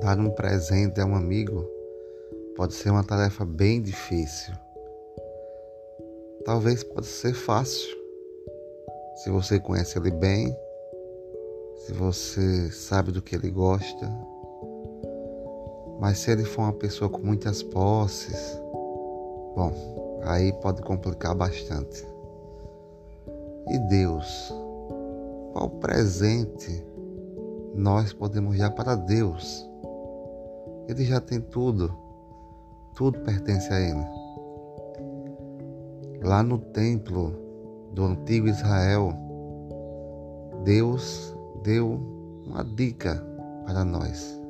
Dar 0.00 0.18
um 0.18 0.30
presente 0.30 1.00
a 1.00 1.06
um 1.06 1.14
amigo 1.14 1.66
pode 2.54 2.74
ser 2.74 2.90
uma 2.90 3.02
tarefa 3.02 3.44
bem 3.44 3.80
difícil. 3.80 4.52
Talvez 6.44 6.84
possa 6.84 7.08
ser 7.08 7.34
fácil. 7.34 7.96
Se 9.16 9.30
você 9.30 9.58
conhece 9.58 9.98
ele 9.98 10.10
bem, 10.10 10.54
se 11.78 11.92
você 11.92 12.70
sabe 12.70 13.10
do 13.10 13.22
que 13.22 13.34
ele 13.34 13.50
gosta. 13.50 14.12
Mas 15.98 16.18
se 16.18 16.30
ele 16.30 16.44
for 16.44 16.62
uma 16.62 16.72
pessoa 16.74 17.08
com 17.08 17.18
muitas 17.18 17.62
posses, 17.62 18.60
bom, 19.54 20.20
aí 20.24 20.52
pode 20.60 20.82
complicar 20.82 21.34
bastante. 21.34 22.06
E 23.68 23.78
Deus? 23.88 24.52
Qual 25.52 25.70
presente 25.80 26.84
nós 27.74 28.12
podemos 28.12 28.58
dar 28.58 28.70
para 28.70 28.94
Deus? 28.94 29.66
Ele 30.88 31.04
já 31.04 31.20
tem 31.20 31.40
tudo, 31.40 31.92
tudo 32.94 33.18
pertence 33.20 33.72
a 33.72 33.80
Ele. 33.80 34.06
Lá 36.22 36.42
no 36.42 36.58
templo 36.58 37.32
do 37.92 38.04
antigo 38.04 38.48
Israel, 38.48 39.12
Deus 40.64 41.36
deu 41.62 42.00
uma 42.46 42.64
dica 42.64 43.14
para 43.64 43.84
nós. 43.84 44.40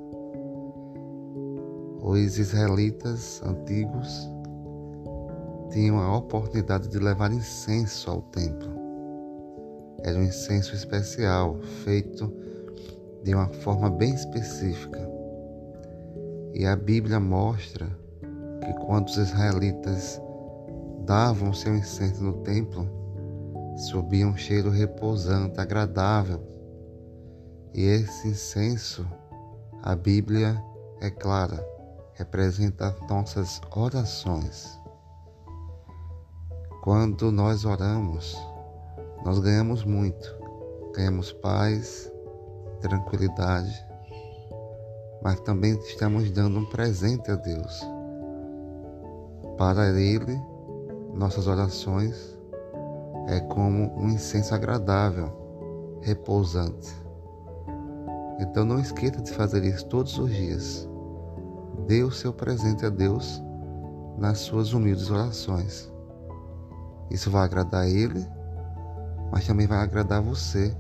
Os 2.02 2.38
israelitas 2.38 3.42
antigos 3.42 4.30
tinham 5.70 5.98
a 5.98 6.16
oportunidade 6.16 6.88
de 6.88 6.98
levar 6.98 7.32
incenso 7.32 8.10
ao 8.10 8.23
templo. 8.23 8.70
Era 10.02 10.18
um 10.18 10.23
incenso 10.23 10.74
especial, 10.74 11.56
feito 11.84 12.32
de 13.24 13.34
uma 13.34 13.48
forma 13.48 13.90
bem 13.90 14.15
específica. 14.15 15.15
E 16.59 16.65
a 16.65 16.74
Bíblia 16.74 17.21
mostra 17.21 17.87
que 18.65 18.73
quando 18.87 19.09
os 19.09 19.18
israelitas 19.18 20.18
davam 21.04 21.52
seu 21.52 21.76
incenso 21.76 22.24
no 22.24 22.32
templo, 22.45 22.88
subia 23.76 24.26
um 24.26 24.35
cheiro 24.35 24.71
repousante, 24.71 25.60
agradável 25.60 26.40
e 27.74 27.84
esse 27.84 28.29
incenso, 28.29 29.07
a 29.82 29.95
Bíblia 29.95 30.59
é 31.02 31.10
clara, 31.10 31.62
representa 32.15 32.96
nossas 33.07 33.60
orações. 33.71 34.80
Quando 36.82 37.30
nós 37.30 37.66
oramos, 37.66 38.34
nós 39.23 39.38
ganhamos 39.40 39.84
muito. 39.84 40.34
Ganhamos 40.95 41.34
paz, 41.34 42.10
tranquilidade, 42.80 43.85
mas 45.27 45.41
também 45.41 45.73
estamos 45.73 46.30
dando 46.30 46.60
um 46.60 46.65
presente 46.65 47.32
a 47.32 47.35
Deus. 47.35 47.85
Para 49.59 49.88
Ele, 50.01 50.41
nossas 51.13 51.49
orações 51.49 52.38
é 53.27 53.41
como 53.41 53.93
um 53.99 54.09
incenso 54.09 54.55
agradável, 54.55 55.99
repousante. 56.01 56.95
Então 58.38 58.65
não 58.65 58.79
esqueça 58.79 59.21
de 59.21 59.33
fazer 59.33 59.65
isso 59.65 59.87
todos 59.87 60.16
os 60.16 60.30
dias. 60.30 60.88
Dê 61.88 62.05
o 62.05 62.13
seu 62.13 62.33
presente 62.33 62.87
a 62.87 62.88
Deus 62.88 63.43
nas 64.16 64.38
suas 64.38 64.72
humildes 64.72 65.11
orações. 65.11 65.93
Isso 67.11 67.33
vai 67.33 67.43
agradar 67.43 67.88
Ele, 67.88 68.25
mas 69.33 69.44
também 69.44 69.66
vai 69.66 69.78
agradar 69.78 70.22
você, 70.22 70.72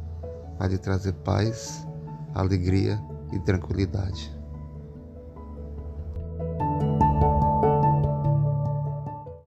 vai 0.56 0.68
lhe 0.68 0.78
trazer 0.78 1.14
paz, 1.14 1.84
alegria 2.32 2.96
e 3.32 3.40
tranquilidade. 3.40 4.35